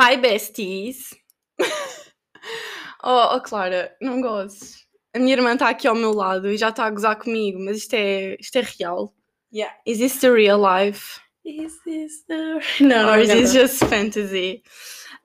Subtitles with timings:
[0.00, 1.12] Hi, besties!
[3.02, 4.86] oh, oh, Clara, não gozes.
[5.12, 7.78] A minha irmã está aqui ao meu lado e já está a gozar comigo, mas
[7.78, 9.12] isto é, isto é real.
[9.52, 9.74] Yeah.
[9.84, 11.20] Is this the real life?
[11.44, 12.60] Is this the...
[12.80, 14.62] Não, Or is this just fantasy?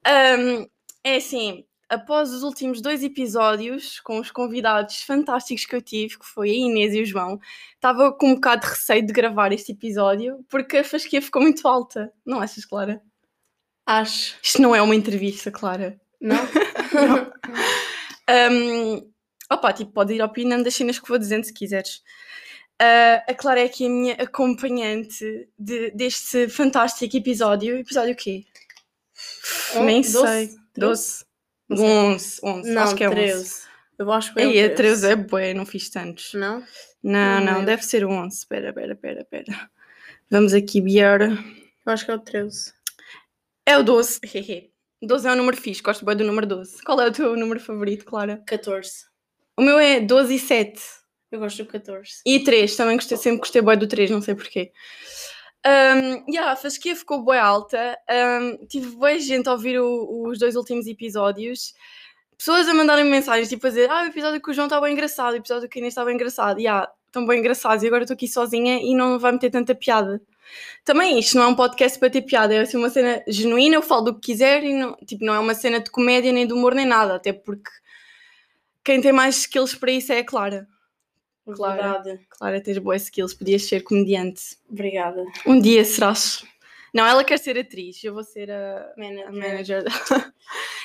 [0.07, 0.65] Um,
[1.03, 6.25] é assim, após os últimos dois episódios, com os convidados fantásticos que eu tive, que
[6.25, 7.39] foi a Inês e o João,
[7.75, 11.67] estava com um bocado de receio de gravar este episódio, porque a fasquia ficou muito
[11.67, 12.11] alta.
[12.25, 12.99] Não achas, Clara?
[13.85, 14.35] Acho.
[14.41, 15.99] Isto não é uma entrevista, Clara.
[16.21, 16.37] Não?
[18.29, 19.11] Um,
[19.51, 22.01] opa, tipo, pode ir opinando das cenas que vou dizendo se quiseres.
[22.79, 27.77] Ah, a Clara é aqui a minha acompanhante de- deste fantástico episódio.
[27.77, 28.45] Episódio o quê?
[29.75, 30.11] Um, Nem doze?
[30.13, 30.47] sei.
[30.47, 30.57] Treze?
[30.77, 31.25] 12?
[31.69, 31.85] Não sei.
[31.85, 32.71] 11, 11.
[32.71, 33.15] Não, acho que é 11.
[33.15, 33.61] 13.
[33.99, 36.33] Eu acho que é Ei, um a 13 é bué, não fiz tantos.
[36.33, 36.59] Não?
[36.59, 36.65] Não,
[37.03, 37.65] Não não, lembro.
[37.65, 38.37] deve ser 11.
[38.37, 39.69] Espera, espera, espera, espera.
[40.31, 41.21] Vamos aqui ver.
[41.85, 42.73] Eu acho que é o 13.
[43.65, 44.19] É o 12.
[45.01, 46.81] 12 é um número fixe, gosto bem do número 12.
[46.83, 48.43] Qual é o teu número favorito, Clara?
[48.47, 48.89] 14.
[49.57, 50.81] O meu é 12 e 7.
[51.31, 52.21] Eu gosto do 14.
[52.25, 54.71] E 3, também gostei, sempre gostei bem do 3, não sei porquê.
[55.65, 57.97] Um, yeah, a fasquia ficou bem alta.
[58.41, 61.73] Um, tive boa gente a ouvir o- os dois últimos episódios.
[62.37, 64.91] Pessoas a mandarem mensagens, tipo a dizer: Ah, o episódio com o João está bem
[64.93, 66.59] engraçado, o episódio com a Inês está bem engraçado.
[66.59, 67.81] E yeah, estão bem engraçados.
[67.83, 70.21] E agora estou aqui sozinha e não vai meter tanta piada.
[70.83, 73.81] Também isto não é um podcast para ter piada, é assim uma cena genuína, eu
[73.81, 76.53] falo do que quiser e não, tipo, não é uma cena de comédia, nem de
[76.53, 77.15] humor, nem nada.
[77.15, 77.69] Até porque
[78.83, 80.67] quem tem mais skills para isso é a Clara.
[81.45, 81.81] Claro.
[81.81, 82.19] Verdade.
[82.29, 84.57] Clara, tens boas skills, podias ser comediante.
[84.69, 85.23] Obrigada.
[85.45, 86.43] Um dia serás.
[86.93, 89.33] Não, ela quer ser atriz, eu vou ser a, a Manager.
[89.33, 89.83] manager.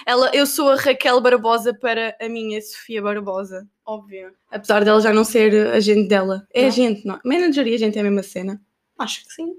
[0.06, 3.69] ela, eu sou a Raquel Barbosa para a minha Sofia Barbosa.
[3.84, 4.33] Óbvio.
[4.50, 6.47] Apesar dela já não ser agente dela.
[6.55, 6.69] É Não?
[6.69, 7.20] agente, não?
[7.22, 8.59] Manager e agente é a mesma cena.
[8.98, 9.56] Acho que sim.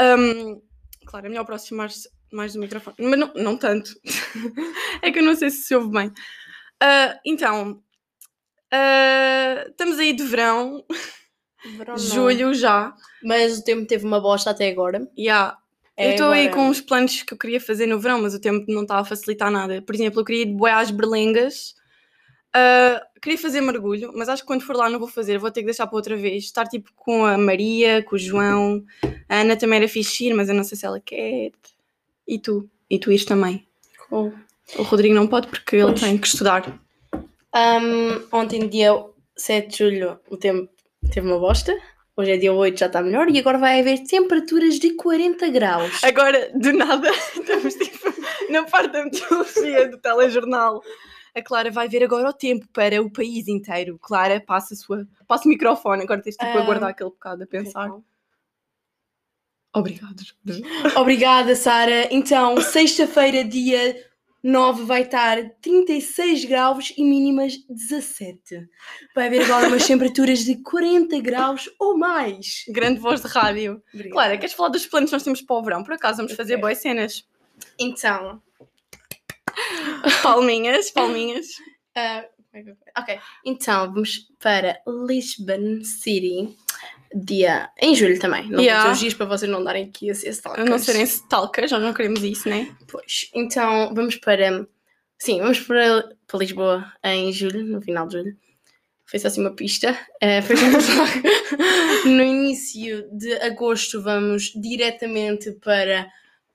[0.00, 0.62] Um,
[1.06, 1.90] claro, é melhor aproximar
[2.32, 2.96] mais do microfone.
[2.98, 3.90] Mas não, não tanto.
[5.02, 6.12] é que eu não sei se se ouve bem.
[6.80, 7.82] Ah, então,
[8.72, 10.84] ah, estamos aí de verão,
[11.76, 12.94] Verão julho já.
[13.22, 15.06] Mas o tempo teve uma bosta até agora.
[15.18, 15.58] Yeah.
[15.96, 18.40] É eu estou aí com uns planos que eu queria fazer no verão, mas o
[18.40, 19.82] tempo não está a facilitar nada.
[19.82, 21.74] Por exemplo, eu queria ir de boé às berlengas.
[22.52, 25.60] Ah, queria fazer mergulho, mas acho que quando for lá não vou fazer, vou ter
[25.60, 26.44] que deixar para outra vez.
[26.44, 28.84] Estar tipo com a Maria, com o João.
[29.28, 31.52] A Ana também era fixe ir, mas eu não sei se ela quer.
[32.26, 32.68] E tu?
[32.88, 33.66] E tu ires também.
[34.10, 36.00] O Rodrigo não pode porque ele Pois.
[36.00, 36.80] tem que estudar.
[37.54, 38.92] Um, ontem, dia
[39.36, 40.68] 7 de julho, o tempo
[41.12, 41.76] teve uma bosta.
[42.16, 43.28] Hoje é dia 8, já está melhor.
[43.30, 46.02] E agora vai haver temperaturas de 40 graus.
[46.04, 48.12] Agora, do nada, estamos tipo
[48.50, 50.82] na parte da meteorologia do telejornal.
[51.34, 53.98] A Clara vai ver agora o tempo para o país inteiro.
[54.00, 56.02] Clara, passa, a sua, passa o microfone.
[56.02, 56.64] Agora tens tipo a Ah.
[56.64, 57.86] guardar aquele bocado a pensar.
[57.86, 58.04] Então.
[59.72, 60.22] Obrigado.
[60.96, 62.08] Obrigada, Sara.
[62.12, 64.04] Então, sexta-feira, dia
[64.42, 68.66] 9, vai estar 36 graus e mínimas 17.
[69.14, 72.64] Vai haver agora umas temperaturas de 40 graus ou mais.
[72.68, 73.80] Grande voz de rádio.
[73.94, 74.12] Obrigada.
[74.12, 75.84] Clara, queres falar dos planos que nós temos para o verão?
[75.84, 77.24] Por acaso vamos fazer boas cenas.
[77.78, 78.42] Então,
[80.22, 81.46] Palminhas, palminhas.
[82.54, 83.18] eu- ok.
[83.44, 86.56] Então, vamos para Lisbon City.
[87.12, 88.42] Dia em julho também.
[88.44, 88.62] Não Yeah.
[88.82, 88.92] yeah.
[88.92, 91.92] os dias para vocês não darem aqui a ser A não serem stalkers, nós não
[91.92, 92.72] queremos isso, né?
[92.86, 94.64] Pois, então vamos para.
[95.18, 98.36] Sim, vamos para, para Lisboa em julho, no final de julho.
[99.06, 99.98] Foi só assim uma pista.
[100.46, 102.08] Vamos lá.
[102.08, 106.08] no início de agosto vamos diretamente para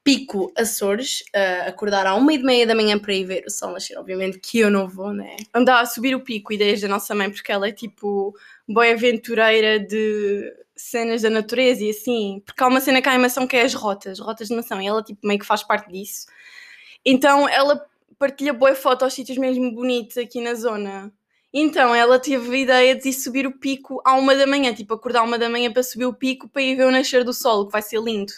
[0.06, 3.72] Pico Açores, eh, acordar à uma e meia da manhã para ir ver o sol
[3.72, 3.98] nascer.
[3.98, 5.36] Obviamente que eu não vou, né?
[5.52, 8.32] andar a subir o pico, ideias da nossa mãe, porque ela é tipo
[8.70, 12.40] boa aventureira de cenas da natureza e assim.
[12.46, 14.86] Porque há uma cena cá em Mação que é as rotas, rotas de Mação, e
[14.86, 16.28] ela tipo meio que faz parte disso.
[17.04, 17.84] Então ela
[18.20, 21.12] partilha boa foto aos sítios mesmo bonitos aqui na zona.
[21.51, 24.94] Então ela teve a ideia de ir subir o pico à uma da manhã, tipo
[24.94, 27.66] acordar uma da manhã para subir o pico para ir ver o nascer do sol,
[27.66, 28.31] que vai ser lindo.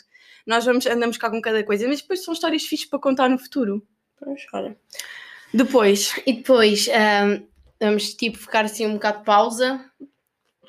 [0.47, 3.37] Nós vamos, andamos cá com cada coisa, mas depois são histórias fixas para contar no
[3.37, 3.85] futuro.
[4.17, 4.75] Pois, olha.
[5.53, 7.43] Depois, E depois ahm,
[7.79, 9.85] vamos tipo ficar assim um bocado de pausa.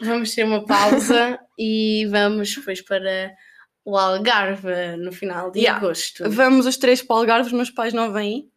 [0.00, 3.32] Vamos ter uma pausa e vamos depois para
[3.84, 5.78] o Algarve no final de Yeah.
[5.84, 6.28] agosto.
[6.28, 8.50] Vamos os três para o Algarve, os meus pais não vêm.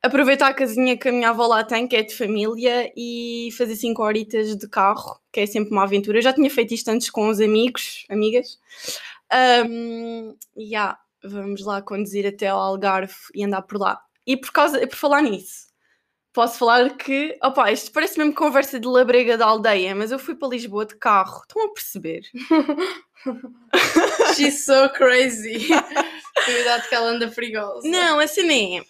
[0.00, 3.74] Aproveitar a casinha que a minha avó lá tem, que é de família, e fazer
[3.74, 6.18] cinco horitas de carro, que é sempre uma aventura.
[6.18, 8.60] Eu já tinha feito isto antes com os amigos, amigas.
[9.32, 14.00] Um, e yeah, vamos lá conduzir até ao Algarve e andar por lá.
[14.26, 15.68] E por, causa, por falar nisso,
[16.32, 20.34] posso falar que, opá, isto parece mesmo conversa de labrega da aldeia, mas eu fui
[20.34, 21.42] para Lisboa de carro.
[21.42, 22.22] Estão a perceber?
[24.36, 25.68] She's so crazy.
[26.44, 27.88] Cuidado que ela anda perigosa.
[27.88, 28.84] Não, a cena é.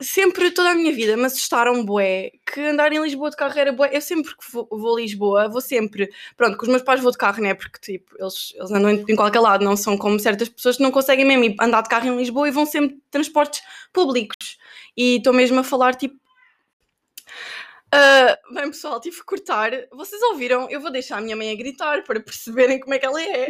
[0.00, 3.72] Sempre, toda a minha vida, me assustaram bué que andar em Lisboa de carro era
[3.72, 3.90] bué.
[3.92, 6.08] Eu sempre que vou, vou a Lisboa, vou sempre.
[6.36, 7.52] Pronto, com os meus pais vou de carro, né?
[7.52, 10.82] Porque, tipo, eles, eles andam em, em qualquer lado, não são como certas pessoas que
[10.84, 13.60] não conseguem mesmo andar de carro em Lisboa e vão sempre de transportes
[13.92, 14.56] públicos.
[14.96, 16.16] E estou mesmo a falar, tipo.
[17.92, 19.70] ah, bem, pessoal, tive que cortar.
[19.92, 20.68] Vocês ouviram?
[20.70, 23.48] Eu vou deixar a minha mãe a gritar para perceberem como é que ela é.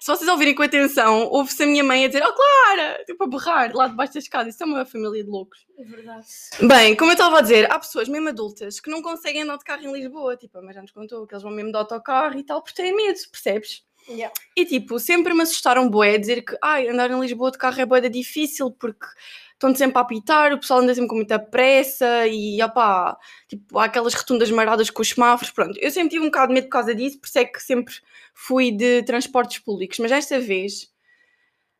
[0.00, 3.04] Se vocês ouvirem com atenção, ouve-se a minha mãe a dizer: Oh, Clara!
[3.04, 4.48] Tipo, a berrar lá debaixo da escada.
[4.48, 5.66] Isso é uma família de loucos.
[5.78, 6.26] É verdade.
[6.62, 9.64] Bem, como eu estava a dizer, há pessoas mesmo adultas que não conseguem andar de
[9.64, 10.36] carro em Lisboa.
[10.36, 12.94] Tipo, mãe já nos contou que eles vão mesmo de autocarro e tal, porque têm
[12.94, 13.84] medo, percebes?
[14.08, 14.32] Yeah.
[14.56, 17.86] E tipo, sempre me assustaram bué dizer que ai, andar em Lisboa de carro é
[17.86, 19.06] bué da difícil porque
[19.52, 23.16] estão sempre a apitar, o pessoal anda sempre com muita pressa e opá,
[23.46, 25.78] tipo, há aquelas rotundas maradas com os semáforos, pronto.
[25.78, 27.94] Eu sempre tive um bocado de medo por causa disso, por isso é que sempre
[28.34, 30.88] fui de transportes públicos, mas desta vez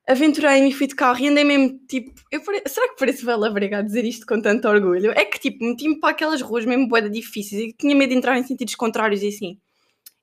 [0.06, 3.48] aventurei-me e fui de carro e andei mesmo tipo, eu pare- será que parece bela
[3.48, 5.12] a dizer isto com tanto orgulho?
[5.12, 8.16] É que tipo, meti-me para aquelas ruas mesmo bué da difíceis e tinha medo de
[8.16, 9.58] entrar em sentidos contrários e assim.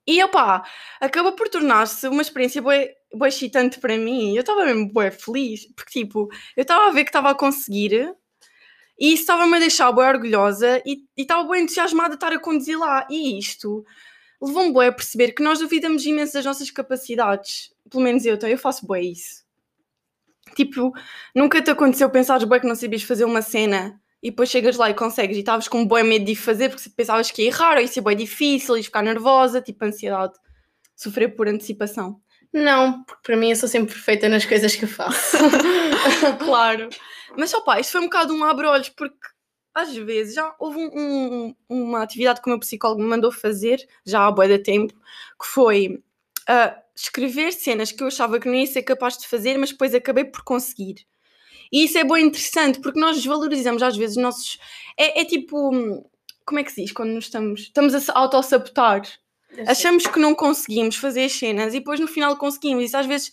[0.08, 0.64] E opá,
[0.98, 2.96] acaba por tornar-se uma experiência bué
[3.26, 4.34] excitante para mim.
[4.34, 8.16] Eu estava mesmo bué feliz, porque tipo, eu estava a ver que estava a conseguir
[8.98, 12.78] e isso estava-me a deixar bué orgulhosa e estava bué entusiasmada de estar a conduzir
[12.78, 13.06] lá.
[13.10, 13.84] E isto
[14.40, 17.70] levou-me bué a perceber que nós duvidamos imenso das nossas capacidades.
[17.90, 19.44] Pelo menos eu, então, eu faço bué isso.
[20.56, 20.90] Tipo,
[21.34, 24.90] nunca te aconteceu pensares bué que não sabias fazer uma cena e depois chegas lá
[24.90, 27.80] e consegues e estavas com bué medo de fazer porque pensavas que ia errar ou
[27.82, 30.34] ia ser bué difícil, ias ficar nervosa, tipo ansiedade,
[30.96, 32.20] sofrer por antecipação.
[32.52, 35.36] Não, porque para mim eu sou sempre perfeita nas coisas que eu faço.
[36.44, 36.88] claro.
[37.36, 39.16] Mas só pá, isto foi um bocado um abre-olhos porque
[39.74, 43.86] às vezes já houve um- um- uma atividade que o meu psicólogo me mandou fazer,
[44.04, 44.94] já há bué de tempo,
[45.40, 46.02] que foi
[46.48, 49.94] ah, escrever cenas que eu achava que não ia ser capaz de fazer, mas depois
[49.94, 51.06] acabei por conseguir.
[51.72, 54.58] E isso é bem interessante, porque nós desvalorizamos às vezes os nossos.
[54.96, 55.70] É, é tipo.
[56.44, 57.62] Como é que se diz quando estamos.
[57.62, 59.02] Estamos a auto-sabotar.
[59.66, 62.84] Achamos que não conseguimos fazer as cenas e depois no final conseguimos.
[62.84, 63.32] Isso às vezes,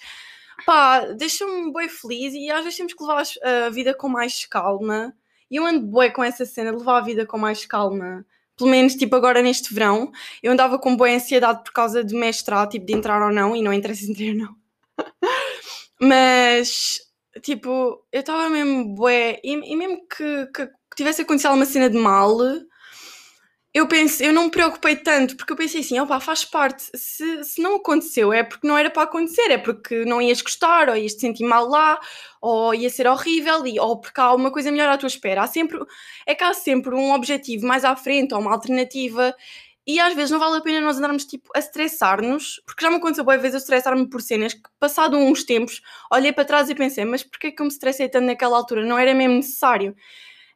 [0.65, 3.23] pá, deixa-me bem feliz e às vezes temos que levar
[3.65, 5.13] a vida com mais calma.
[5.49, 8.25] E eu ando bué com essa cena de levar a vida com mais calma.
[8.57, 10.11] Pelo menos, tipo, agora neste verão,
[10.41, 13.61] eu andava com boa ansiedade por causa de mestrado, tipo, de entrar ou não, e
[13.61, 14.55] não interessa entrar ou não.
[15.99, 16.99] Mas,
[17.41, 21.97] tipo, eu estava mesmo bué, e, e mesmo que, que, tivesse acontecido alguma cena de
[21.97, 22.37] mal,
[23.75, 27.43] eu pensei, eu não me preocupei tanto, porque eu pensei assim, opá, faz parte, se,
[27.43, 30.95] se não aconteceu é porque não era para acontecer, é porque não ias gostar, ou
[30.95, 31.99] ias te sentir mal lá,
[32.41, 35.43] ou ia ser horrível, e, ou porque há uma coisa melhor à tua espera.
[35.43, 35.77] Há sempre,
[36.25, 39.35] é que há sempre um objetivo mais à frente, ou uma alternativa,
[39.85, 42.97] e às vezes não vale a pena nós andarmos tipo a estressar-nos, porque já me
[42.97, 46.75] aconteceu boas vezes eu estressar-me por cenas que, passado uns tempos, olhei para trás e
[46.75, 48.85] pensei, mas porquê que eu me estressei tanto naquela altura?
[48.85, 49.95] Não era mesmo necessário.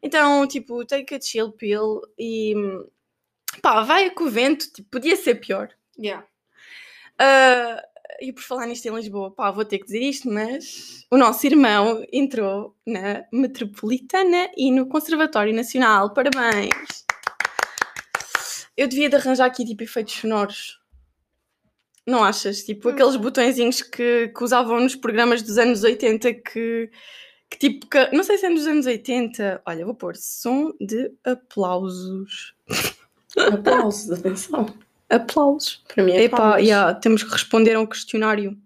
[0.02, 2.54] Então, tipo, take a chill pill e
[3.62, 5.70] pá, vai com o vento, tipo, podia ser pior.
[5.98, 6.26] Yeah.
[7.20, 7.84] Ah,
[8.22, 11.46] e por falar nisto em Lisboa, pá, vou ter que dizer isto, mas o nosso
[11.46, 16.14] irmão entrou na Metropolitana e no Conservatório Nacional.
[16.14, 16.99] Parabéns!
[18.80, 20.80] Eu devia de arranjar aqui tipo efeitos sonoros.
[22.08, 22.64] Não achas?
[22.64, 26.90] Tipo aqueles botõezinhos que, que usavam nos programas dos anos 80 que,
[27.50, 29.62] que tipo, que- não sei se é dos anos 80.
[29.66, 32.56] Olha, vou pôr som de aplausos.
[33.38, 34.66] Aplausos, atenção.
[35.10, 35.84] Aplausos.
[35.94, 36.62] Para mim é Epá, palmas.
[36.64, 38.58] yeah, temos que responder a um questionário.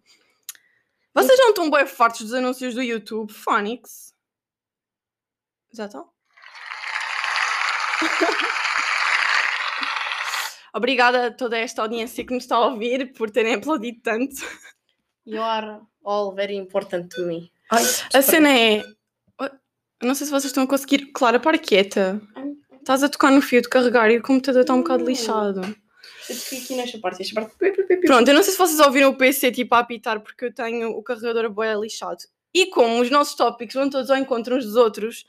[1.13, 3.31] Vocês não estão bem fartos dos anúncios do YouTube?
[3.33, 4.13] Phonics.
[5.73, 6.07] Já estão?
[10.73, 14.35] Obrigada a toda esta audiência que nos está a ouvir por terem aplaudido tanto.
[15.25, 17.51] You are all very important to me.
[18.13, 18.83] A cena é.
[20.01, 21.11] Não sei se vocês estão a conseguir.
[21.13, 22.21] Clara, para quieta.
[22.73, 25.61] Estás a tocar no fio de carregar e o computador está um bocado lixado.
[26.29, 27.55] Eu fiquei aqui nesta parte, esta parte.
[28.05, 30.89] Pronto, eu não sei se vocês ouviram o PC tipo a apitar porque eu tenho
[30.89, 32.23] o carregador bué lixado.
[32.53, 35.25] E como os nossos tópicos vão todos ao encontro uns dos outros,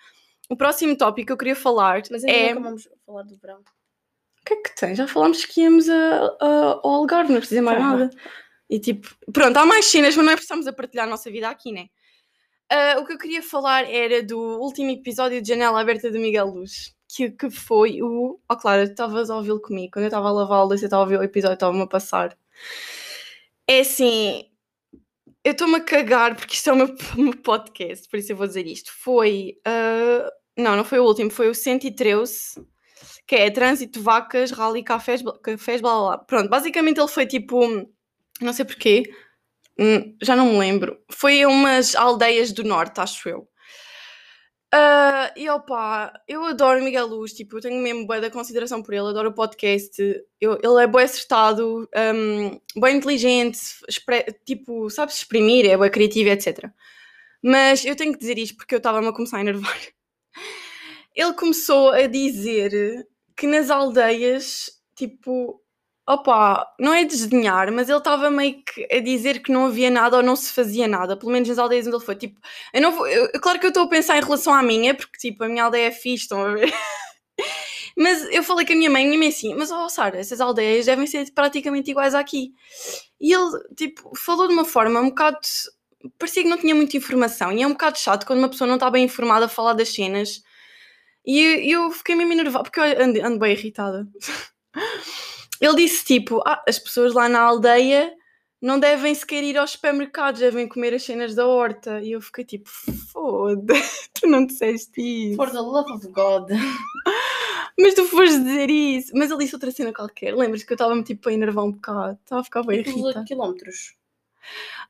[0.49, 2.73] o próximo tópico que eu queria falar Mas ainda é...
[2.75, 3.61] de falar do verão.
[4.45, 4.95] O que é que tem?
[4.95, 5.95] Já falámos que íamos a,
[6.41, 8.11] a- ao Algarve, não precisa mais Tá nada.
[8.69, 11.49] E tipo, pronto, há mais cenas, mas não é precisamos a partilhar a nossa vida
[11.49, 11.87] aqui, né?
[12.71, 16.47] Ah, o que eu queria falar era do último episódio de Janela Aberta do Miguel
[16.49, 18.39] Luz, que, que foi o.
[18.51, 19.93] Oh, claro, estavas a ouvi-lo comigo.
[19.93, 22.37] Quando eu estava a lavar a louça, estava a ouvir o episódio, estava-me a passar.
[23.69, 24.45] É assim,
[25.45, 28.47] eu estou-me a cagar porque isto é o meu, meu podcast, por isso eu vou
[28.47, 28.93] dizer isto.
[28.93, 29.57] Foi.
[29.65, 32.55] ah, não, não foi o último, foi o 113
[33.26, 36.19] que é trânsito, vacas, rally, cafés, cafés, blá blá blá.
[36.19, 37.61] Pronto, basicamente ele foi tipo,
[38.40, 39.04] não sei porquê,
[39.78, 40.99] Hum, já não me lembro.
[41.11, 43.49] Foi a umas aldeias do norte, acho eu.
[44.73, 48.93] Ah, e opa, eu adoro Miguel Luz, tipo, eu tenho mesmo boa da consideração por
[48.93, 49.93] ele, adoro o podcast.
[50.40, 53.59] Eu- ele é bem acertado, um, bem inteligente,
[54.45, 56.73] tipo, sabe se exprimir, é bem criativo, etc.
[57.43, 59.78] Mas eu tenho que dizer isto porque eu estava-me a começar a enervar.
[61.14, 65.61] Ele começou a dizer que nas aldeias, tipo,
[66.07, 70.19] opa, não é desdenhar, mas ele estava meio que a dizer que não havia nada
[70.19, 72.17] ou não se fazia nada, pelo menos nas aldeias onde ele foi.
[72.17, 72.41] Tipo,
[72.73, 75.19] eu não vou, eu- claro que eu estou a pensar em relação à minha, porque
[75.19, 76.73] tipo, a minha aldeia é fixe, estão a ver?
[77.97, 80.87] Mas eu falei com a minha mãe, minha mãe assim, mas ó Sara, essas aldeias
[80.87, 82.53] devem ser praticamente iguais aqui.
[83.21, 85.38] E ele, tipo, falou de uma forma um bocado.
[86.19, 87.53] parecia que não tinha muita informação.
[87.53, 89.91] E é um bocado chato quando uma pessoa não está bem informada a falar das
[89.91, 90.43] cenas.
[91.26, 94.07] E eu, fiquei mesmo enervada, porque eu ando, ando bem irritada.
[95.61, 98.12] Ele disse tipo, ah, as pessoas lá na aldeia
[98.61, 102.00] não devem sequer ir aos supermercados, devem comer as cenas da horta.
[102.00, 102.69] E eu fiquei tipo,
[103.12, 103.75] foda,
[104.12, 105.37] tu não disseste isso.
[105.37, 106.50] For the love of God.
[107.78, 109.12] Mas tu foste dizer isso.
[109.14, 110.35] Mas ele disse outra cena qualquer.
[110.35, 112.19] Lembras que eu estava-me tipo a enervar um bocado?
[112.23, 113.19] Estava a ficar bem irritada.
[113.21, 113.95] 8 quilómetros.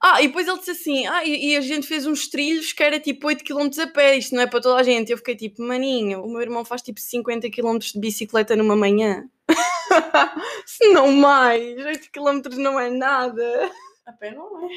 [0.00, 2.82] Ah, e depois ele disse assim: ah, e, e a gente fez uns trilhos que
[2.82, 5.11] era tipo 8km a pé, isto não é para toda a gente.
[5.11, 9.28] Eu fiquei tipo, maninho, o meu irmão faz tipo 50km de bicicleta numa manhã.
[10.66, 13.70] Se não mais, 8km não é nada.
[14.06, 14.68] A pé não é.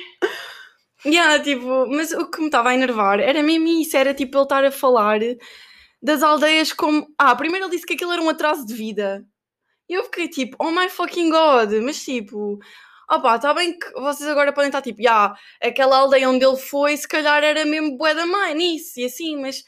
[1.05, 4.43] Yeah, tipo, mas o que me estava a enervar era mesmo isso, era tipo ele
[4.43, 5.19] estar a falar
[6.01, 7.07] das aldeias como.
[7.17, 9.25] Ah, primeiro ele disse que aquilo era um atraso de vida.
[9.89, 12.59] E eu fiquei tipo, oh my fucking god, mas tipo,
[13.09, 16.95] opá, está bem que vocês agora podem estar tipo, já, aquela aldeia onde ele foi,
[16.97, 19.63] se calhar era mesmo bué da mãe nisso e assim, mas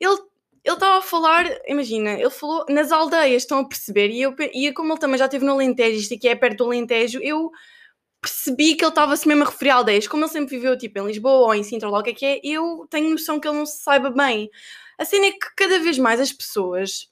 [0.00, 0.18] ele
[0.64, 4.10] ele estava a falar, imagina, ele falou nas aldeias, estão a perceber?
[4.10, 6.64] E, eu, e como ele também já esteve no Alentejo, isto aqui é perto do
[6.64, 7.50] Alentejo, eu
[8.20, 10.06] percebi que ele estava-se mesmo a referir a aldeias.
[10.06, 12.14] Como ele sempre viveu tipo em Lisboa ou em Sintra ou lá o que é
[12.14, 14.50] que é, eu tenho noção que ele não se saiba bem.
[14.98, 17.08] A cena é que cada vez mais as pessoas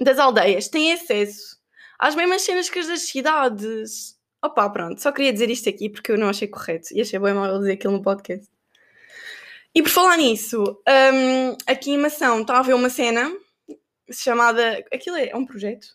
[0.00, 1.56] das aldeias têm acesso
[1.98, 4.18] às mesmas cenas que as das cidades.
[4.42, 7.32] Opa, pronto, só queria dizer isto aqui porque eu não achei correto e achei bem
[7.32, 8.48] mal eu dizer aquilo no podcast.
[9.74, 13.32] E por falar nisso, hum, aqui em Mação está a haver uma cena
[14.12, 14.84] chamada.
[14.92, 15.86] Aquilo é, é um projeto?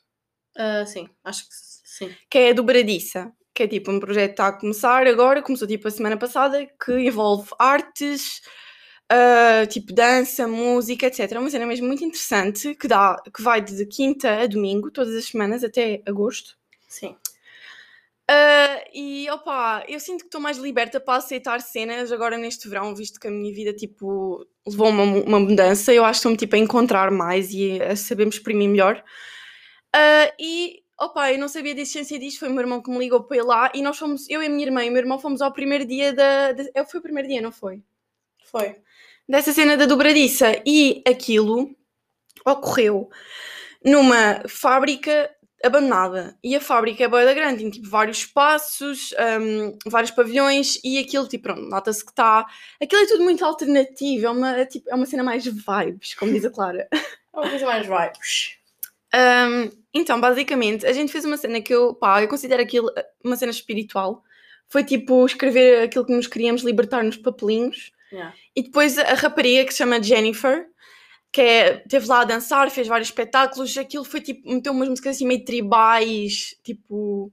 [0.55, 2.15] Ah, sim, acho que sim.
[2.29, 5.67] que é a dobradiça, que é tipo um projeto que está a começar agora, começou
[5.67, 8.41] tipo a semana passada, que envolve artes,
[9.09, 11.31] ah, tipo dança, música, etc.
[11.31, 15.15] É uma cena mesmo muito interessante, que, dá, que vai de quinta a domingo, todas
[15.15, 16.57] as semanas, até agosto.
[16.87, 17.15] Sim.
[18.29, 22.93] Ah, e opa, eu sinto que estou mais liberta para aceitar cenas agora neste verão,
[22.93, 25.93] visto que a minha vida tipo levou uma, uma mudança.
[25.93, 29.03] Eu acho que estou-me tipo a encontrar mais e a saber exprimir melhor.
[29.95, 32.97] Ah, e opa, eu não sabia da existência disto, foi o meu irmão que me
[32.97, 35.01] ligou para ir lá e nós fomos, eu e a minha irmã e o meu
[35.01, 36.51] irmão fomos ao primeiro dia da.
[36.51, 37.81] da é, foi o primeiro dia, não foi?
[38.45, 38.75] Foi.
[39.29, 41.75] Dessa cena da dobradiça e aquilo
[42.45, 43.09] ocorreu
[43.83, 45.29] numa fábrica
[45.63, 46.37] abandonada.
[46.43, 51.27] E a fábrica é boa grande, tem tipo vários espaços, hum, vários pavilhões e aquilo,
[51.27, 52.45] tipo, pronto, nota-se que está.
[52.81, 56.31] Aquilo é tudo muito alternativo, é uma, é, tipo, é uma cena mais vibes, como
[56.31, 56.87] diz a Clara.
[57.33, 58.57] É uma coisa mais vibes.
[59.13, 63.05] Hum, então, basicamente, a gente fez uma cena que eu, pá, eu considero aquilo eh,
[63.23, 64.23] uma cena espiritual.
[64.67, 67.91] Foi tipo escrever aquilo que nos queríamos libertar nos papelinhos.
[68.11, 68.33] Yeah.
[68.55, 70.67] E depois a rapariga que se chama Jennifer,
[71.37, 73.77] que é, teve lá a dançar, fez vários espetáculos.
[73.77, 77.31] Aquilo foi tipo, meteu umas músicas assim meio tribais, tipo,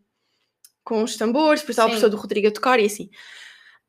[0.85, 3.09] com os tambores, depois estava a pessoa do Rodrigo a tocar e assim.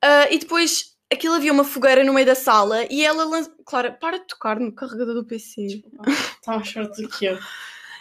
[0.00, 3.52] Ah, e depois aquilo havia uma fogueira no meio da sala e ela lançou.
[3.66, 5.82] Clara, para de tocar no carregador do PC.
[6.08, 7.38] Está mais forte do que eu.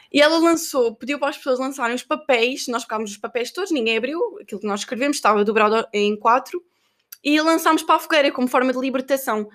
[0.09, 3.71] E ela lançou, pediu para as pessoas lançarem os papéis, nós pegámos os papéis todos,
[3.71, 6.63] ninguém abriu, aquilo que nós escrevemos estava dobrado em quatro,
[7.21, 9.49] e lançámos para a fogueira como forma de libertação.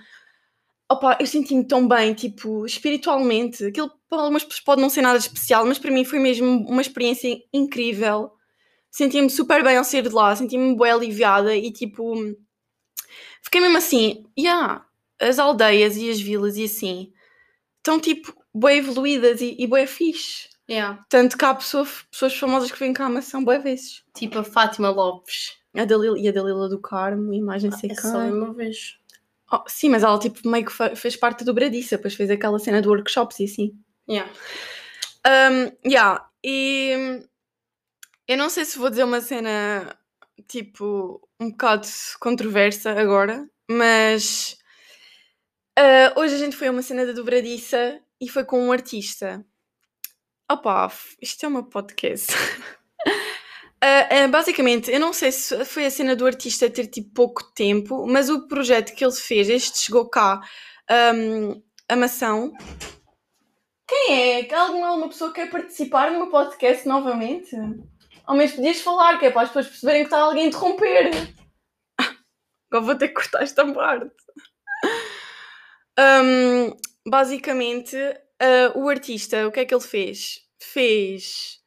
[0.91, 3.65] Opa, eu senti-me tão bem, tipo, espiritualmente.
[3.65, 6.83] Aquilo para algumas pessoas pode não ser nada especial, mas para mim foi mesmo uma
[6.83, 8.33] experiência incrível.
[8.91, 12.15] Senti-me super bem ao sair de lá, senti-me bem aliviada e tipo.
[13.43, 14.85] Fiquei mesmo assim, yeah,
[15.21, 17.13] as aldeias e as vilas e assim
[17.79, 20.49] estão tipo bem evoluídas e, e bem fixe.
[20.69, 21.05] Yeah.
[21.09, 24.05] Tanto que há pessoa- pessoas famosas que vêm cá, mas são boas vezes.
[24.15, 25.57] Tipo a Fátima Lopes.
[25.77, 28.99] A Dalila, e a Dalila do Carmo, imagem sei É só uma vez.
[29.53, 32.59] Oh, sim, mas ela tipo meio que fe- fez parte do Bradiça, depois fez aquela
[32.59, 33.73] cena de workshops e assim.
[34.09, 34.31] Yeah.
[35.27, 37.23] Um, yeah, e
[38.29, 39.97] eu não sei se vou dizer uma cena
[40.49, 41.87] tipo um bocado
[42.21, 44.57] controversa agora, mas
[45.77, 49.45] ah, hoje a gente foi a uma cena da dobradiça e foi com um artista.
[50.51, 50.93] Opa,
[51.23, 52.33] isto é uma podcast.
[53.83, 57.43] Uh, uh, basicamente, eu não sei se foi a cena do artista ter tipo pouco
[57.55, 60.43] tempo, mas o projeto que ele fez, este chegou cá,
[61.15, 62.51] um, a maçã.
[63.89, 64.55] Quem é?
[64.55, 67.57] Alguma, alguma pessoa quer participar no meu podcast novamente?
[68.27, 71.11] Ao menos podias falar, que é para as pessoas perceberem que está alguém a interromper.
[72.71, 74.15] Agora vou ter que cortar esta parte.
[75.99, 76.77] Um,
[77.09, 80.41] basicamente, uh, o artista, o que é que ele fez?
[80.63, 81.60] Fez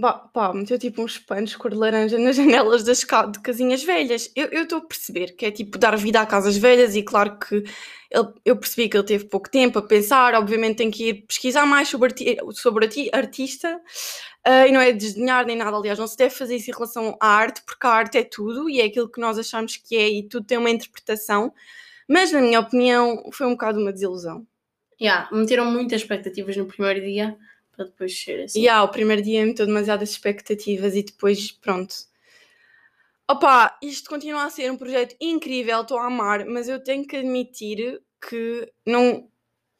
[0.00, 4.30] Pá, meteu tipo uns panos cor de laranja nas janelas das ca de casinhas velhas.
[4.36, 7.64] Eu estou a perceber que é tipo dar vida a casas velhas e claro que
[8.08, 11.66] ele, eu percebi que ele teve pouco tempo a pensar, obviamente tem que ir pesquisar
[11.66, 13.80] mais sobre, arti sobre arti artista
[14.46, 17.16] uh, e não é desdenhar nem nada, aliás, não se deve fazer isso em relação
[17.20, 20.08] à arte, porque a arte é tudo e é aquilo que nós achamos que é
[20.08, 21.52] e tudo tem uma interpretação,
[22.08, 24.46] mas na minha opinião foi um bocado uma desilusão.
[25.00, 27.36] Yeah, meteram muitas expectativas no primeiro dia
[27.78, 28.60] para depois ser assim.
[28.60, 31.94] Yeah, o primeiro dia meteu demasiadas expectativas e depois, pronto.
[33.30, 37.16] Opa, isto continua a ser um projeto incrível, estou a amar, mas eu tenho que
[37.16, 39.30] admitir que não,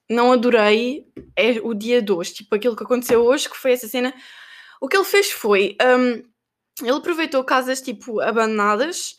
[0.09, 2.35] não adorei é o dia de hoje.
[2.35, 4.15] Tipo, aquilo que aconteceu hoje, que foi essa cena.
[4.81, 5.77] O que ele fez foi.
[5.83, 6.23] Um,
[6.87, 9.19] ele aproveitou casas tipo abandonadas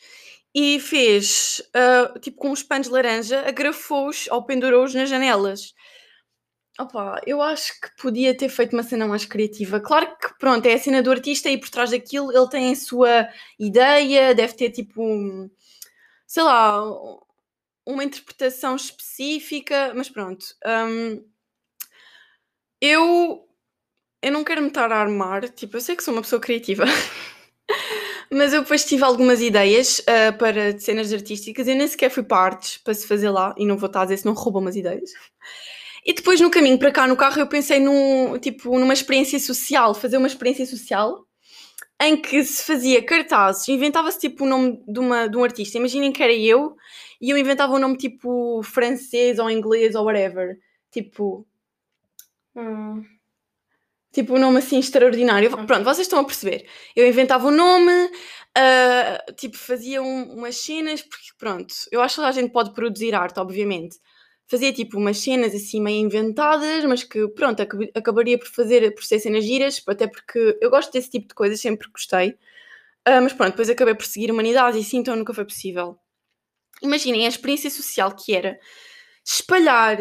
[0.56, 5.74] e fez uh, tipo com os panos de laranja, agrafou-os ou pendurou-os nas janelas.
[6.80, 9.82] Opa, eu acho que podia ter feito uma cena mais criativa.
[9.82, 12.76] Claro que, pronto, é a cena do artista e por trás daquilo ele tem a
[12.76, 13.28] sua
[13.60, 15.52] ideia, deve ter tipo,
[16.26, 16.82] sei lá,
[17.86, 20.46] uma interpretação específica, mas pronto.
[20.66, 21.26] Um,
[22.82, 23.46] eu,
[24.22, 26.86] eu não quero me estar a armar, tipo, eu sei que sou uma pessoa criativa.
[28.32, 31.68] mas eu depois tive algumas ideias uh, para cenas artísticas.
[31.68, 34.06] Eu nem sequer fui para artes para se fazer lá e não vou estar a
[34.06, 35.12] dizer se não roubam umas ideias.
[36.06, 39.94] E depois no caminho para cá no carro eu pensei num, tipo, numa experiência social,
[39.94, 41.26] fazer uma experiência social
[42.02, 45.78] em que se fazia cartazes, inventava-se tipo o nome de, uma, de um artista.
[45.78, 46.76] Imaginem que era eu
[47.20, 50.58] e eu inventava um nome tipo francês ou inglês ou whatever.
[50.92, 51.46] Tipo.
[52.56, 53.04] Hum,
[54.14, 55.52] tipo um nome assim extraordinário.
[55.66, 56.66] Pronto, vocês estão a perceber.
[56.96, 62.16] Eu inventava o um nome, uh, tipo, fazia um, umas cenas, porque pronto, eu acho
[62.16, 63.98] que a gente pode produzir arte, obviamente
[64.50, 67.62] fazia tipo umas cenas assim meio inventadas, mas que pronto,
[67.94, 71.62] acabaria por fazer, por ser cenas giras, até porque eu gosto desse tipo de coisas,
[71.62, 72.32] sempre gostei.
[73.08, 75.98] Uh, mas pronto, depois acabei por seguir humanidades e sim, então nunca foi possível.
[76.82, 78.60] Imaginem a experiência social que era
[79.24, 79.98] espalhar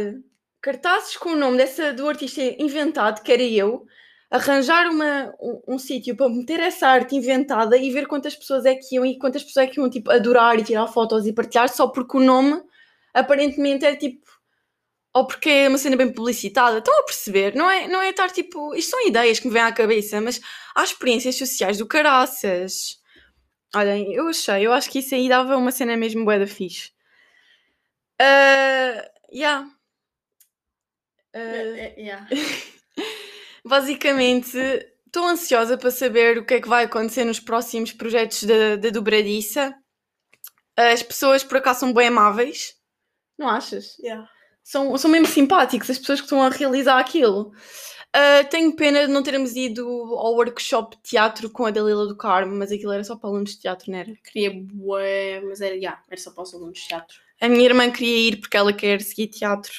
[0.62, 3.86] cartazes com o nome dessa, do artista inventado, que era eu,
[4.30, 8.74] arranjar uma, um, um sítio para meter essa arte inventada e ver quantas pessoas é
[8.74, 11.68] que iam e quantas pessoas é que iam tipo, adorar e tirar fotos e partilhar
[11.68, 12.62] só porque o nome
[13.14, 14.37] aparentemente era tipo
[15.18, 16.78] ou porque é uma cena bem publicitada.
[16.78, 17.54] Estão a perceber?
[17.56, 18.72] Não é, não é estar tipo.
[18.74, 20.40] Isto são ideias que me vêm à cabeça, mas
[20.76, 23.00] há experiências sociais do caraças.
[23.74, 26.92] Olhem, eu achei, eu acho que isso aí dava uma cena mesmo bué da fixe.
[28.20, 29.02] Uh,
[29.34, 29.68] yeah.
[31.34, 32.26] Uh, yeah.
[33.66, 34.56] basicamente,
[35.04, 38.90] estou ansiosa para saber o que é que vai acontecer nos próximos projetos da, da
[38.90, 39.74] dobradiça.
[40.76, 42.74] As pessoas por acaso são bem amáveis.
[43.36, 43.98] Não achas?
[43.98, 44.28] Yeah
[44.68, 47.52] são, são mesmo simpáticos as pessoas que estão a realizar aquilo.
[48.14, 52.14] Uh, tenho pena de não termos ido ao workshop de teatro com a Dalila do
[52.16, 54.12] Carmo, mas aquilo era só para alunos de teatro, não era?
[54.30, 57.16] Queria bué, mas era, yeah, era só para os alunos de teatro.
[57.40, 59.72] A minha irmã queria ir porque ela quer seguir teatro.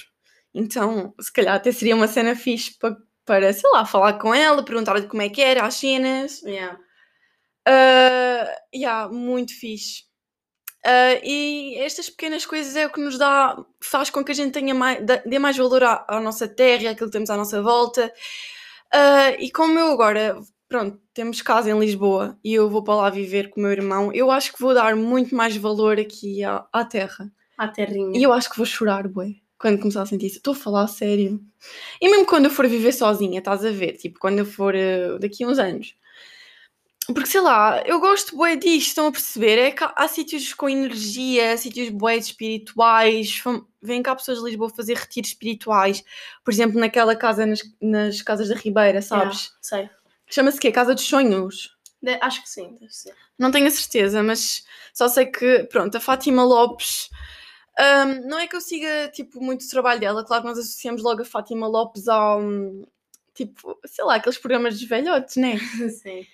[0.56, 4.66] Então, se calhar até seria uma cena fixe para, para sei lá, falar com ela,
[4.66, 6.42] perguntar-lhe como é que era, as cenas.
[6.42, 6.80] Yeah.
[7.68, 10.09] Uh, yeah, muito fixe.
[10.86, 14.54] Uh, e estas pequenas coisas é o que nos dá, faz com que a gente
[14.54, 18.12] tenha mais, dê mais valor à, à nossa terra àquilo que temos à nossa volta.
[18.94, 20.40] Uh, e como eu agora,
[20.70, 24.14] pronto, temos casa em Lisboa e eu vou para lá viver com o meu irmão,
[24.14, 27.30] eu acho que vou dar muito mais valor aqui à, à terra.
[27.58, 28.18] À terrinha.
[28.18, 30.38] E eu acho que vou chorar, bué, quando começar a sentir isso.
[30.38, 31.42] Estou a falar a sério.
[32.00, 33.98] E mesmo quando eu for viver sozinha, estás a ver?
[33.98, 35.94] Tipo, quando eu for uh, daqui a uns anos
[37.14, 39.58] porque sei lá, eu gosto bué disto, estão a perceber?
[39.58, 43.42] É que há, sítios com energia, sítios bué espirituais.
[43.82, 46.04] Vêm cá pessoas de Lisboa fazer retiros espirituais.
[46.44, 49.52] Por exemplo, naquela casa nas, nas casas da Ribeira, sabes?
[49.62, 49.90] sei.
[50.28, 50.72] Chama-se quê?
[50.72, 51.76] Casa dos Sonhos?
[52.02, 53.14] De, acho que sim, deve ser.
[53.38, 57.10] Não tenho a certeza, mas só sei que, pronto, a Fátima Lopes.
[57.80, 60.24] Um, não é que eu siga, tipo, muito o trabalho dela.
[60.24, 62.42] Claro que nós associamos logo a Fátima Lopes ao,
[63.34, 65.58] tipo, sei lá, aqueles programas dos velhotes, né?
[65.90, 66.28] sim.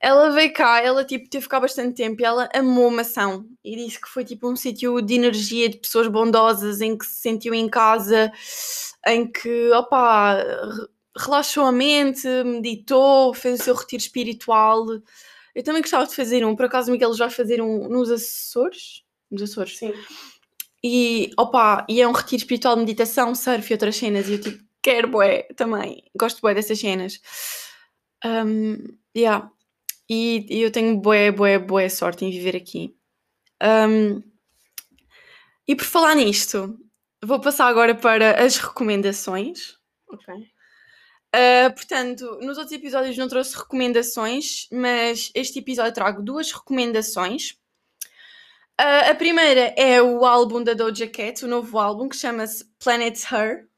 [0.00, 4.00] Ela veio cá, ela tipo teve cá bastante tempo e ela amou Mação e disse
[4.00, 7.68] que foi tipo um sítio de energia, de pessoas bondosas, em que se sentiu em
[7.68, 8.32] casa,
[9.06, 10.42] em que, opa,
[11.16, 14.86] relaxou a mente, meditou, fez o seu retiro espiritual.
[15.54, 18.10] Eu também gostava de fazer um, por acaso o Miguel já vai fazer um nos
[18.10, 19.04] Açores.
[19.30, 19.76] Nos Açores.
[19.76, 19.92] Sim.
[20.82, 24.28] E, opa, e é um retiro espiritual de meditação, surf e outras cenas.
[24.28, 26.04] E eu tipo, quero bué também.
[26.16, 27.20] Gosto bué dessas cenas.
[28.24, 28.76] Um,
[29.14, 29.50] yeah.
[30.10, 32.92] E, e eu tenho bué, bué, bué sorte em viver aqui.
[33.62, 34.20] Um,
[35.68, 36.76] e por falar nisto,
[37.22, 39.78] vou passar agora para as recomendações.
[40.08, 40.34] Ok.
[40.34, 47.52] Uh, portanto, nos outros episódios não trouxe recomendações, mas este episódio trago duas recomendações.
[48.80, 53.16] Uh, a primeira é o álbum da Doja Cat, o novo álbum que chama-se Planet
[53.30, 53.68] Her,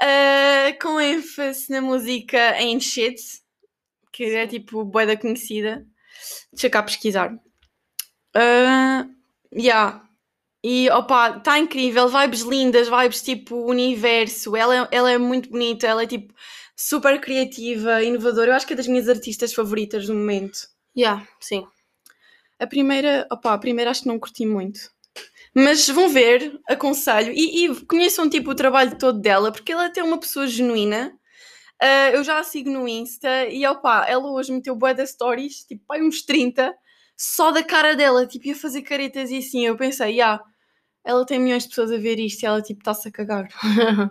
[0.00, 3.43] uh, com ênfase na música Ain't Shit,
[4.14, 5.86] que é tipo boeda conhecida.
[6.52, 7.34] Deixa cá pesquisar.
[8.36, 9.08] Uh,
[9.54, 10.02] yeah.
[10.64, 14.56] E opa, está incrível, vibes lindas, vibes tipo universo.
[14.56, 16.34] Ela, é- ela é muito bonita, ela é tipo
[16.76, 18.50] super criativa, inovadora.
[18.52, 20.58] Eu acho que é das minhas artistas favoritas do momento.
[20.96, 21.66] Yeah, sim.
[22.58, 24.80] A primeira, opa, a primeira acho que não curti muito.
[25.54, 27.32] Mas vão ver, aconselho.
[27.34, 31.12] E, e conheçam tipo o trabalho todo dela, porque ela é até uma pessoa genuína.
[31.80, 35.64] Ah, eu já a sigo no Insta e opa, ela hoje meteu bué de stories,
[35.64, 36.74] tipo, pai, uns 30,
[37.16, 39.66] só da cara dela, tipo, ia fazer caretas e assim.
[39.66, 40.40] Eu pensei, ah,
[41.04, 43.48] ela tem milhões de pessoas a ver isto e ela tipo está-se a cagar.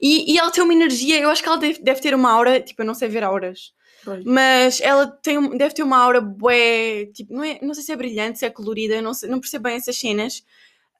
[0.00, 2.60] e, e ela tem uma energia, eu acho que ela deve, deve ter uma aura,
[2.60, 3.72] tipo, eu não sei ver auras.
[4.04, 4.24] Pois.
[4.24, 7.96] Mas ela tem, deve ter uma aura bué, tipo, não, é, não sei se é
[7.96, 10.44] brilhante, se é colorida, não, sei, não percebo bem essas cenas.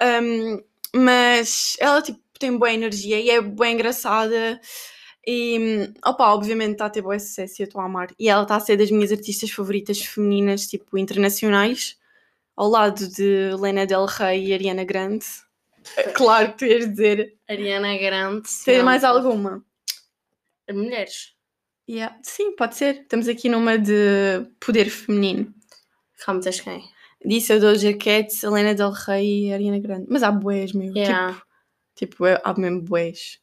[0.01, 0.62] Um,
[0.95, 4.61] mas ela, tipo, tem boa energia e é bem engraçada.
[5.27, 8.09] E, opa, obviamente está a ter boa sucesso e eu estou a amar.
[8.19, 11.97] E ela está a ser das minhas artistas favoritas femininas, tipo, internacionais,
[12.57, 15.25] ao lado de Lena Del Rey e Ariana Grande.
[16.15, 17.37] Claro que tu ias dizer.
[17.49, 18.49] Ariana Grande.
[18.65, 18.85] Tem não.
[18.85, 19.65] mais alguma?
[20.71, 21.35] Mulheres.
[21.89, 22.19] Yeah.
[22.23, 23.03] Sim, pode ser.
[23.03, 25.53] Estamos aqui numa de poder feminino.
[26.25, 26.83] Calma, tens quem?
[27.25, 30.07] Disse a Doja Cat, a Lena Del Rey e Ariana Grande.
[30.09, 30.95] Mas há bués, meu.
[30.97, 31.35] Yeah.
[31.35, 31.47] Tipo,
[31.95, 33.42] tipo, é- há mesmo bués.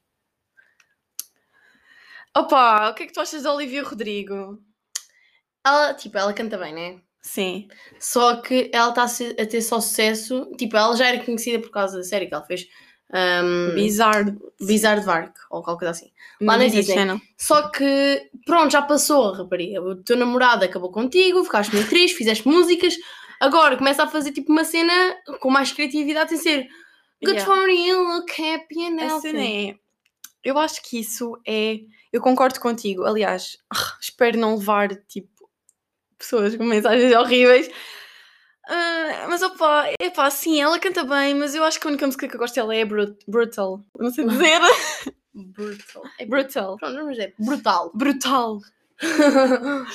[2.37, 4.59] Opa, o que é que tu achas da Olivia Rodrigo?
[5.65, 7.01] Ela, tipo, ela canta bem, né?
[7.21, 7.67] Sim.
[7.99, 10.49] Só que ela está a, ter só sucesso.
[10.57, 12.65] Tipo, ela já era conhecida por causa da série que ela fez.
[13.11, 14.39] Um, Bizarro.
[14.61, 16.11] Bizarre Vark, ou qualquer coisa assim.
[16.41, 16.95] Lá na Disney.
[16.95, 17.21] Channel.
[17.37, 19.81] Só que, pronto, já passou, rapariga.
[19.81, 22.95] O teu namorado acabou contigo, ficaste muito triste, fizeste músicas.
[23.39, 24.93] Agora começa a fazer tipo uma cena
[25.39, 26.67] com mais criatividade, sem ser
[27.23, 27.71] Good Yeah.
[27.73, 29.69] you, look happy and A cena healthy.
[29.71, 29.75] é.
[30.43, 31.79] Eu acho que isso é.
[32.11, 33.03] Eu concordo contigo.
[33.05, 33.57] Aliás,
[34.01, 35.49] espero não levar tipo
[36.17, 37.69] pessoas com mensagens horríveis.
[38.67, 42.27] Ah, mas opa, epá, sim, ela canta bem, mas eu acho que a única música
[42.27, 43.83] que eu gosto dela é Brut- Brutal.
[43.97, 44.59] Não sei dizer.
[45.33, 46.03] Brutal.
[46.19, 46.77] É Brutal.
[46.77, 47.91] Pronto, vamos dizer, brutal.
[47.95, 48.59] Brutal.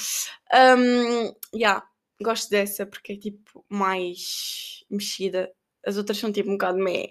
[0.55, 1.83] Um, yeah,
[2.23, 5.51] gosto dessa porque é tipo mais mexida.
[5.85, 7.09] As outras são tipo um bocado meh.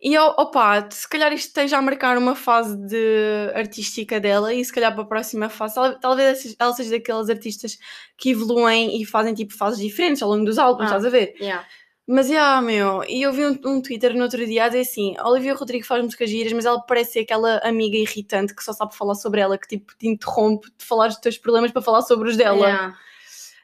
[0.00, 4.64] E ó- opa, se calhar isto esteja a marcar uma fase de artística dela e
[4.64, 7.78] se calhar para a próxima fase, tal- talvez ela seja- ela seja daquelas artistas
[8.16, 10.96] que evoluem e fazem tipo fases diferentes ao longo dos álbuns, Ah.
[10.96, 11.34] estás a ver?
[11.40, 11.66] yeah.
[12.06, 15.14] Mas, yeah, meu, e eu vi um, um Twitter no outro dia a dizer assim:
[15.24, 18.94] Olivia Rodrigo faz músicas giras, mas ela parece ser aquela amiga irritante que só sabe
[18.94, 22.28] falar sobre ela, que tipo te interrompe de falar dos teus problemas para falar sobre
[22.28, 22.66] os dela.
[22.66, 22.98] Yeah.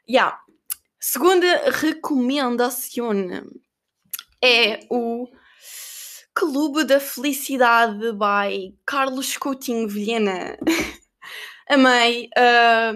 [0.09, 0.41] Yeah.
[0.99, 3.13] Segunda recomendação
[4.43, 5.29] é o
[6.41, 10.57] Clube da Felicidade by Carlos Coutinho Vilhena.
[11.69, 12.95] Amei, ah,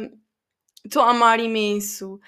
[0.82, 2.18] estou a amar imenso.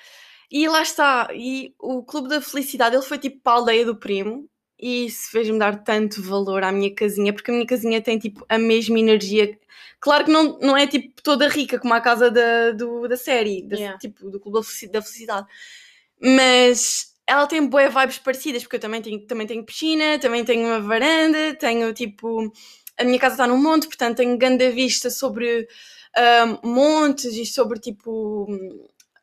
[0.51, 3.97] E lá está, e o Clube da Felicidade, ele foi tipo para a aldeia do
[3.97, 4.47] primo
[4.79, 8.45] e isso fez-me dar tanto valor à minha casinha, porque a minha casinha tem tipo
[8.47, 9.59] a mesma energia.
[9.99, 13.63] Claro que não, não é tipo toda rica como a casa da, do, da série,
[13.63, 13.99] da- Yeah.
[13.99, 14.59] tipo do Clube
[14.93, 15.47] da Felicidade,
[16.21, 20.67] mas ela tem boas vibes parecidas, porque eu também tenho, também tenho piscina, também tenho
[20.67, 22.53] uma varanda, tenho tipo.
[22.99, 25.69] A minha casa está num monte, portanto tenho grande vista sobre
[26.17, 28.47] ah, montes e sobre tipo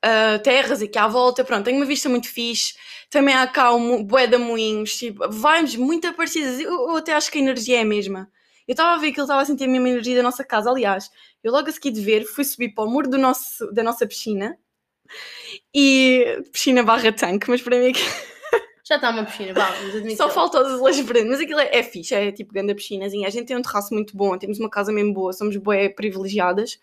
[0.02, 1.44] ah, terras aqui à volta.
[1.44, 2.76] Pronto, tenho uma vista muito fixe.
[3.10, 6.60] Também há cá um bué de moinhos, tipo, vibes muito parecidas.
[6.60, 8.30] Eu, eu até acho que a energia é a mesma.
[8.68, 10.70] Eu estava a ver que ele estava a sentir a mesma energia da nossa casa.
[10.70, 11.10] Aliás,
[11.44, 14.06] eu logo a seguir de ver fui subir para o muro do nosso, da nossa
[14.08, 14.58] piscina
[15.74, 18.02] e piscina barra tanque, mas para mim aqui-
[18.86, 19.70] Já está uma piscina, vá,
[20.18, 23.28] só falta os azulejos verdes, mas aquilo é, é fixe, é tipo grande piscinazinha.
[23.28, 26.78] A gente tem um terraço muito bom, temos uma casa mesmo boa, somos bué privilegiadas.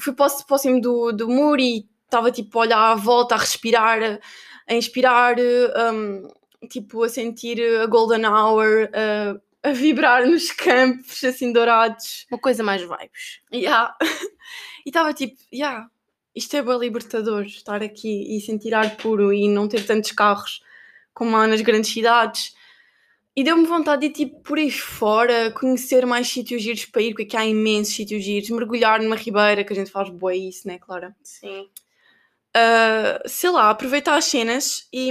[0.00, 2.94] Fui para o- para o cimo do, do muro e estava tipo a olhar à
[2.96, 4.20] volta, a respirar,
[4.68, 6.28] a inspirar, um,
[6.68, 12.26] tipo a sentir a golden hour, a, a vibrar nos campos, assim, dourados.
[12.30, 13.40] Uma coisa mais vibes.
[13.54, 13.94] Yeah.
[14.84, 15.88] E estava tipo, yeah,
[16.36, 20.60] isto é bem libertador, estar aqui e sentir ar puro e não ter tantos carros
[21.14, 22.54] como há nas grandes cidades.
[23.34, 27.10] E deu-me vontade de ir tipo por aí fora, conhecer mais sítios giros para ir,
[27.10, 30.68] porque aqui há imensos sítios giros, mergulhar numa ribeira, que a gente faz boa isso,
[30.68, 31.16] né, Clara?
[31.22, 31.68] Sim.
[32.54, 35.10] Uh, sei lá, aproveitar as cenas e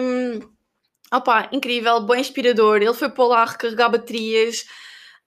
[1.12, 2.78] opá, incrível, bem inspirador.
[2.78, 4.66] Ele foi para lá recarregar baterias.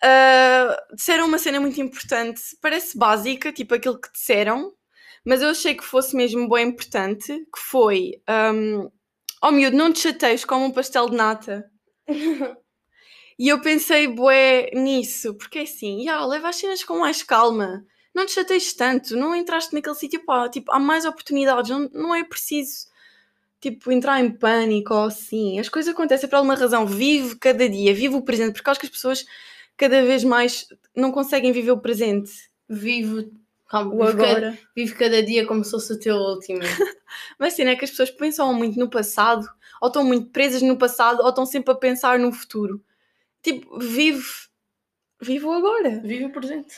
[0.02, 4.72] Uh, disseram uma cena muito importante, parece básica, tipo aquilo que disseram,
[5.24, 8.20] mas eu achei que fosse mesmo bem importante, que foi
[8.54, 8.90] um,
[9.42, 11.70] oh miúdo, não te chateias como um pastel de nata.
[13.38, 17.85] e eu pensei, bué, nisso, porque é assim, yeah, leva as cenas com mais calma,
[18.14, 22.14] não te chateias tanto, não entraste naquele sítio, pá, tipo, há mais oportunidades, não, não
[22.14, 22.87] é preciso,
[23.61, 27.94] tipo, entrar em pânico ou assim, as coisas acontecem por alguma razão, vive cada dia,
[27.94, 29.24] vive o presente, porque acho que as pessoas
[29.78, 32.50] cada vez mais não conseguem viver o presente.
[32.68, 33.31] Vivo,
[33.68, 34.59] calma, O vive, cada, agora.
[34.74, 36.61] vive cada dia como se fosse o teu último.
[37.38, 39.48] Mas assim, é que as pessoas pensam muito no passado,
[39.81, 42.83] ou estão muito presas no passado, ou estão sempre a pensar no futuro.
[43.42, 44.24] Tipo, vive,
[45.20, 46.00] vive o agora.
[46.02, 46.74] Vive o presente.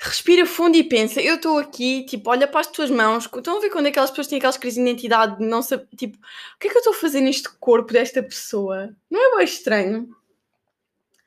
[0.00, 3.60] Respira fundo e pensa, eu estou aqui, tipo, olha para as tuas mãos, estão a
[3.60, 6.68] ver quando aquelas pessoas têm aquelas crises de identidade, de não saber, tipo, o que
[6.68, 8.94] é que eu estou a fazer neste corpo desta pessoa?
[9.10, 10.16] Não é bem estranho?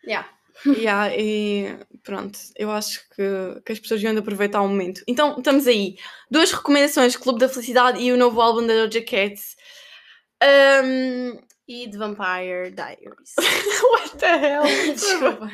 [0.05, 0.29] Yeah.
[0.65, 5.01] Yeah, e pronto, eu acho que, que as pessoas de aproveitar o momento.
[5.07, 5.95] Então, estamos aí.
[6.29, 9.35] Duas recomendações: Clube da Felicidade e o novo álbum da Doja Cat.
[10.43, 13.35] Um, E The Vampire Diaries.
[13.91, 14.63] what the hell?
[14.93, 15.47] Desculpa.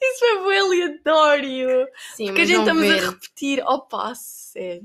[0.00, 1.86] Isso foi bem aleatório.
[2.16, 3.02] Sim, Porque a gente estamos ver.
[3.04, 3.62] a repetir.
[3.66, 4.82] Opa, sério.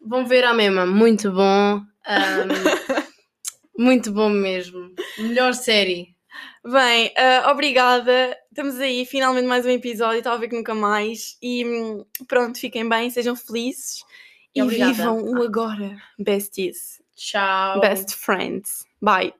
[0.00, 0.84] Vão ver a mesma.
[0.84, 1.80] Muito bom.
[2.06, 2.48] Ahm,
[3.78, 4.92] muito bom mesmo.
[5.18, 6.14] Melhor série.
[6.64, 8.36] Bem, ah, obrigada.
[8.50, 10.18] Estamos aí, finalmente mais um episódio.
[10.38, 11.38] Ver que nunca mais.
[11.40, 11.64] E
[12.26, 14.04] pronto, fiquem bem, sejam felizes.
[14.52, 17.00] E E vivam o agora, besties.
[17.14, 17.80] Tchau.
[17.80, 18.84] Best friends.
[19.00, 19.32] Bye.